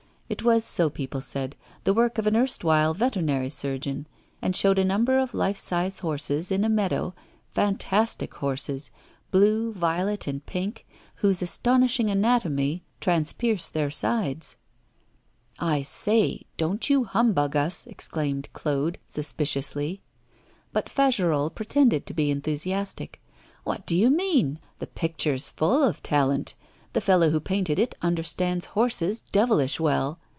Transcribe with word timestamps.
It 0.31 0.43
was, 0.43 0.63
so 0.63 0.89
people 0.89 1.19
said, 1.19 1.57
the 1.83 1.93
work 1.93 2.17
of 2.17 2.25
an 2.25 2.37
erstwhile 2.37 2.93
veterinary 2.93 3.49
surgeon, 3.49 4.07
and 4.41 4.55
showed 4.55 4.79
a 4.79 4.85
number 4.85 5.17
of 5.19 5.33
life 5.33 5.57
size 5.57 5.99
horses 5.99 6.53
in 6.53 6.63
a 6.63 6.69
meadow, 6.69 7.13
fantastic 7.49 8.33
horses, 8.35 8.91
blue, 9.31 9.73
violet, 9.73 10.27
and 10.27 10.45
pink, 10.45 10.87
whose 11.17 11.41
astonishing 11.41 12.09
anatomy 12.09 12.81
transpierced 13.01 13.73
their 13.73 13.91
sides. 13.91 14.55
'I 15.59 15.81
say, 15.81 16.43
don't 16.55 16.89
you 16.89 17.03
humbug 17.03 17.57
us,' 17.57 17.85
exclaimed 17.87 18.47
Claude, 18.53 18.99
suspiciously. 19.09 20.01
But 20.71 20.87
Fagerolles 20.87 21.55
pretended 21.55 22.05
to 22.05 22.13
be 22.13 22.31
enthusiastic. 22.31 23.21
'What 23.65 23.85
do 23.85 23.97
you 23.97 24.09
mean? 24.09 24.61
The 24.79 24.87
picture's 24.87 25.49
full 25.49 25.83
of 25.83 26.01
talent. 26.01 26.55
The 26.93 26.99
fellow 26.99 27.29
who 27.29 27.39
painted 27.39 27.79
it 27.79 27.95
understands 28.01 28.65
horses 28.65 29.21
devilish 29.21 29.79
well. 29.79 30.19